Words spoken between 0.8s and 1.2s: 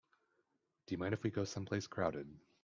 Do you mind